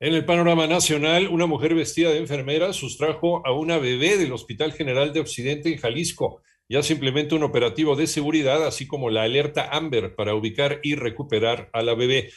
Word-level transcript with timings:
En 0.00 0.12
el 0.12 0.24
panorama 0.24 0.66
nacional, 0.66 1.28
una 1.28 1.46
mujer 1.46 1.74
vestida 1.74 2.10
de 2.10 2.18
enfermera 2.18 2.72
sustrajo 2.72 3.46
a 3.46 3.52
una 3.52 3.78
bebé 3.78 4.18
del 4.18 4.32
Hospital 4.32 4.72
General 4.72 5.12
de 5.12 5.20
Occidente 5.20 5.72
en 5.72 5.78
Jalisco. 5.78 6.42
Ya 6.68 6.82
se 6.82 6.94
implementa 6.94 7.36
un 7.36 7.44
operativo 7.44 7.94
de 7.94 8.08
seguridad, 8.08 8.66
así 8.66 8.88
como 8.88 9.08
la 9.08 9.22
alerta 9.22 9.68
Amber 9.70 10.16
para 10.16 10.34
ubicar 10.34 10.80
y 10.82 10.96
recuperar 10.96 11.70
a 11.72 11.82
la 11.82 11.94
bebé. 11.94 12.30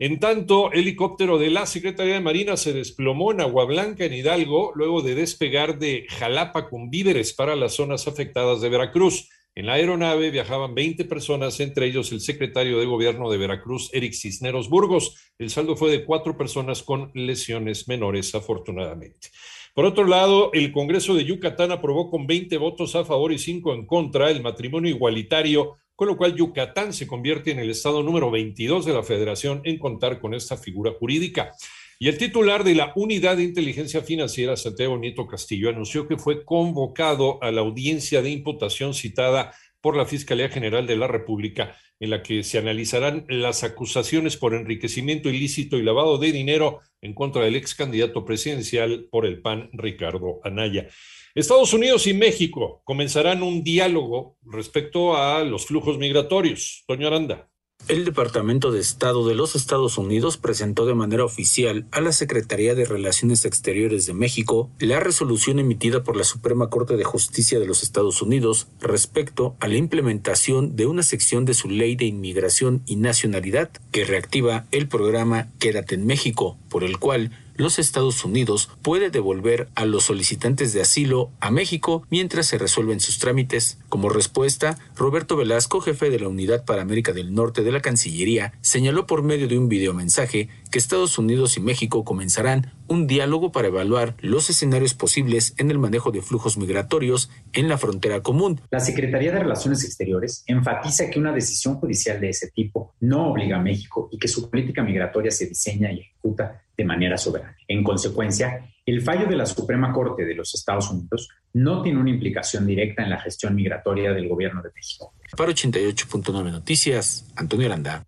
En 0.00 0.20
tanto, 0.20 0.70
helicóptero 0.70 1.38
de 1.38 1.50
la 1.50 1.66
Secretaría 1.66 2.14
de 2.14 2.20
Marina 2.20 2.56
se 2.56 2.72
desplomó 2.72 3.32
en 3.32 3.40
Agua 3.40 3.64
Blanca, 3.64 4.04
en 4.04 4.12
Hidalgo, 4.12 4.70
luego 4.76 5.02
de 5.02 5.16
despegar 5.16 5.80
de 5.80 6.06
Jalapa 6.08 6.70
con 6.70 6.88
víveres 6.88 7.32
para 7.32 7.56
las 7.56 7.74
zonas 7.74 8.06
afectadas 8.06 8.60
de 8.60 8.68
Veracruz. 8.68 9.28
En 9.56 9.66
la 9.66 9.72
aeronave 9.72 10.30
viajaban 10.30 10.76
20 10.76 11.04
personas, 11.06 11.58
entre 11.58 11.86
ellos 11.86 12.12
el 12.12 12.20
secretario 12.20 12.78
de 12.78 12.86
Gobierno 12.86 13.28
de 13.28 13.38
Veracruz, 13.38 13.90
Eric 13.92 14.12
Cisneros 14.12 14.68
Burgos. 14.68 15.32
El 15.36 15.50
saldo 15.50 15.74
fue 15.74 15.90
de 15.90 16.04
cuatro 16.04 16.38
personas 16.38 16.84
con 16.84 17.10
lesiones 17.14 17.88
menores, 17.88 18.32
afortunadamente. 18.36 19.30
Por 19.74 19.84
otro 19.84 20.06
lado, 20.06 20.52
el 20.52 20.70
Congreso 20.70 21.16
de 21.16 21.24
Yucatán 21.24 21.72
aprobó 21.72 22.08
con 22.08 22.28
20 22.28 22.56
votos 22.58 22.94
a 22.94 23.04
favor 23.04 23.32
y 23.32 23.38
5 23.38 23.74
en 23.74 23.84
contra 23.84 24.30
el 24.30 24.42
matrimonio 24.42 24.90
igualitario 24.90 25.78
con 25.98 26.06
lo 26.06 26.16
cual 26.16 26.36
Yucatán 26.36 26.92
se 26.92 27.08
convierte 27.08 27.50
en 27.50 27.58
el 27.58 27.70
estado 27.70 28.04
número 28.04 28.30
22 28.30 28.84
de 28.84 28.92
la 28.92 29.02
federación 29.02 29.62
en 29.64 29.80
contar 29.80 30.20
con 30.20 30.32
esta 30.32 30.56
figura 30.56 30.92
jurídica. 30.92 31.50
Y 31.98 32.06
el 32.06 32.16
titular 32.16 32.62
de 32.62 32.76
la 32.76 32.92
Unidad 32.94 33.36
de 33.36 33.42
Inteligencia 33.42 34.00
Financiera, 34.00 34.56
Santiago 34.56 34.96
Nieto 34.96 35.26
Castillo, 35.26 35.70
anunció 35.70 36.06
que 36.06 36.16
fue 36.16 36.44
convocado 36.44 37.42
a 37.42 37.50
la 37.50 37.62
audiencia 37.62 38.22
de 38.22 38.30
imputación 38.30 38.94
citada 38.94 39.52
por 39.88 39.96
la 39.96 40.04
Fiscalía 40.04 40.50
General 40.50 40.86
de 40.86 40.98
la 40.98 41.06
República, 41.06 41.74
en 41.98 42.10
la 42.10 42.22
que 42.22 42.42
se 42.42 42.58
analizarán 42.58 43.24
las 43.26 43.64
acusaciones 43.64 44.36
por 44.36 44.52
enriquecimiento 44.52 45.30
ilícito 45.30 45.78
y 45.78 45.82
lavado 45.82 46.18
de 46.18 46.30
dinero 46.30 46.80
en 47.00 47.14
contra 47.14 47.42
del 47.42 47.56
ex 47.56 47.74
candidato 47.74 48.22
presidencial 48.22 49.06
por 49.10 49.24
el 49.24 49.40
PAN, 49.40 49.70
Ricardo 49.72 50.40
Anaya. 50.44 50.88
Estados 51.34 51.72
Unidos 51.72 52.06
y 52.06 52.12
México 52.12 52.82
comenzarán 52.84 53.42
un 53.42 53.64
diálogo 53.64 54.36
respecto 54.42 55.16
a 55.16 55.42
los 55.42 55.64
flujos 55.64 55.96
migratorios. 55.96 56.84
Doña 56.86 57.06
Aranda. 57.06 57.48
El 57.88 58.04
Departamento 58.04 58.70
de 58.70 58.80
Estado 58.80 59.26
de 59.26 59.34
los 59.34 59.56
Estados 59.56 59.96
Unidos 59.96 60.36
presentó 60.36 60.84
de 60.84 60.94
manera 60.94 61.24
oficial 61.24 61.86
a 61.90 62.02
la 62.02 62.12
Secretaría 62.12 62.74
de 62.74 62.84
Relaciones 62.84 63.46
Exteriores 63.46 64.04
de 64.04 64.12
México 64.12 64.68
la 64.78 65.00
resolución 65.00 65.58
emitida 65.58 66.04
por 66.04 66.14
la 66.14 66.24
Suprema 66.24 66.68
Corte 66.68 66.98
de 66.98 67.04
Justicia 67.04 67.58
de 67.58 67.64
los 67.64 67.82
Estados 67.82 68.20
Unidos 68.20 68.68
respecto 68.78 69.56
a 69.58 69.68
la 69.68 69.76
implementación 69.76 70.76
de 70.76 70.84
una 70.84 71.02
sección 71.02 71.46
de 71.46 71.54
su 71.54 71.70
Ley 71.70 71.96
de 71.96 72.04
Inmigración 72.04 72.82
y 72.84 72.96
Nacionalidad 72.96 73.70
que 73.90 74.04
reactiva 74.04 74.66
el 74.70 74.86
programa 74.86 75.48
Quédate 75.58 75.94
en 75.94 76.04
México, 76.04 76.58
por 76.68 76.84
el 76.84 76.98
cual 76.98 77.30
los 77.58 77.78
Estados 77.78 78.24
Unidos 78.24 78.70
puede 78.80 79.10
devolver 79.10 79.68
a 79.74 79.84
los 79.84 80.04
solicitantes 80.04 80.72
de 80.72 80.80
asilo 80.80 81.30
a 81.40 81.50
México 81.50 82.06
mientras 82.08 82.46
se 82.46 82.56
resuelven 82.56 83.00
sus 83.00 83.18
trámites. 83.18 83.78
Como 83.88 84.08
respuesta, 84.08 84.78
Roberto 84.96 85.36
Velasco, 85.36 85.80
jefe 85.80 86.08
de 86.08 86.20
la 86.20 86.28
Unidad 86.28 86.64
para 86.64 86.82
América 86.82 87.12
del 87.12 87.34
Norte 87.34 87.62
de 87.62 87.72
la 87.72 87.82
Cancillería, 87.82 88.54
señaló 88.60 89.06
por 89.06 89.22
medio 89.22 89.48
de 89.48 89.58
un 89.58 89.68
videomensaje 89.68 90.48
que 90.70 90.78
Estados 90.78 91.18
Unidos 91.18 91.56
y 91.56 91.60
México 91.60 92.04
comenzarán 92.04 92.72
un 92.86 93.06
diálogo 93.06 93.52
para 93.52 93.68
evaluar 93.68 94.16
los 94.20 94.50
escenarios 94.50 94.94
posibles 94.94 95.54
en 95.58 95.70
el 95.70 95.78
manejo 95.78 96.10
de 96.10 96.22
flujos 96.22 96.56
migratorios 96.56 97.30
en 97.52 97.68
la 97.68 97.78
frontera 97.78 98.22
común. 98.22 98.60
La 98.70 98.80
Secretaría 98.80 99.32
de 99.32 99.40
Relaciones 99.40 99.84
Exteriores 99.84 100.44
enfatiza 100.46 101.10
que 101.10 101.18
una 101.18 101.32
decisión 101.32 101.76
judicial 101.76 102.20
de 102.20 102.30
ese 102.30 102.50
tipo 102.50 102.94
no 103.00 103.30
obliga 103.30 103.56
a 103.56 103.62
México 103.62 104.08
y 104.10 104.18
que 104.18 104.28
su 104.28 104.50
política 104.50 104.82
migratoria 104.82 105.30
se 105.30 105.46
diseña 105.46 105.92
y 105.92 106.00
ejecuta 106.00 106.62
de 106.76 106.84
manera 106.84 107.18
soberana. 107.18 107.56
En 107.66 107.82
consecuencia, 107.82 108.70
el 108.86 109.02
fallo 109.02 109.26
de 109.26 109.36
la 109.36 109.44
Suprema 109.44 109.92
Corte 109.92 110.24
de 110.24 110.34
los 110.34 110.54
Estados 110.54 110.90
Unidos 110.90 111.28
no 111.52 111.82
tiene 111.82 112.00
una 112.00 112.10
implicación 112.10 112.66
directa 112.66 113.02
en 113.02 113.10
la 113.10 113.20
gestión 113.20 113.54
migratoria 113.54 114.12
del 114.12 114.28
gobierno 114.28 114.62
de 114.62 114.70
México. 114.74 115.12
Para 115.36 115.52
88.9 115.52 116.50
Noticias, 116.50 117.26
Antonio 117.36 117.66
Aranda. 117.66 118.07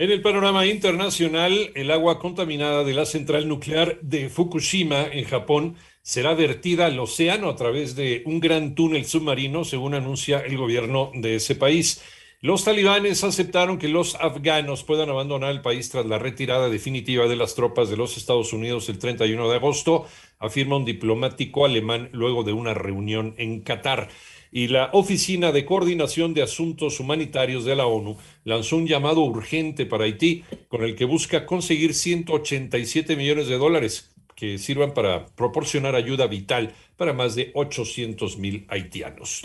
En 0.00 0.10
el 0.10 0.22
panorama 0.22 0.64
internacional, 0.64 1.72
el 1.74 1.90
agua 1.90 2.18
contaminada 2.18 2.84
de 2.84 2.94
la 2.94 3.04
central 3.04 3.46
nuclear 3.46 4.00
de 4.00 4.30
Fukushima, 4.30 5.02
en 5.02 5.26
Japón, 5.26 5.76
será 6.00 6.32
vertida 6.32 6.86
al 6.86 6.98
océano 6.98 7.50
a 7.50 7.54
través 7.54 7.96
de 7.96 8.22
un 8.24 8.40
gran 8.40 8.74
túnel 8.74 9.04
submarino, 9.04 9.62
según 9.62 9.92
anuncia 9.92 10.40
el 10.40 10.56
gobierno 10.56 11.12
de 11.14 11.34
ese 11.34 11.54
país. 11.54 12.02
Los 12.42 12.64
talibanes 12.64 13.22
aceptaron 13.22 13.76
que 13.76 13.88
los 13.88 14.14
afganos 14.14 14.82
puedan 14.82 15.10
abandonar 15.10 15.50
el 15.50 15.60
país 15.60 15.90
tras 15.90 16.06
la 16.06 16.18
retirada 16.18 16.70
definitiva 16.70 17.28
de 17.28 17.36
las 17.36 17.54
tropas 17.54 17.90
de 17.90 17.98
los 17.98 18.16
Estados 18.16 18.54
Unidos 18.54 18.88
el 18.88 18.98
31 18.98 19.50
de 19.50 19.56
agosto, 19.56 20.06
afirma 20.38 20.78
un 20.78 20.86
diplomático 20.86 21.66
alemán 21.66 22.08
luego 22.12 22.42
de 22.42 22.54
una 22.54 22.72
reunión 22.72 23.34
en 23.36 23.60
Qatar. 23.60 24.08
Y 24.50 24.68
la 24.68 24.88
Oficina 24.94 25.52
de 25.52 25.66
Coordinación 25.66 26.32
de 26.32 26.40
Asuntos 26.40 26.98
Humanitarios 26.98 27.66
de 27.66 27.76
la 27.76 27.84
ONU 27.84 28.16
lanzó 28.44 28.78
un 28.78 28.86
llamado 28.86 29.20
urgente 29.20 29.84
para 29.84 30.04
Haití 30.04 30.42
con 30.68 30.82
el 30.82 30.96
que 30.96 31.04
busca 31.04 31.44
conseguir 31.44 31.92
187 31.92 33.16
millones 33.16 33.48
de 33.48 33.58
dólares 33.58 34.14
que 34.34 34.56
sirvan 34.56 34.94
para 34.94 35.26
proporcionar 35.26 35.94
ayuda 35.94 36.26
vital 36.26 36.72
para 36.96 37.12
más 37.12 37.34
de 37.34 37.50
800 37.52 38.38
mil 38.38 38.64
haitianos. 38.70 39.38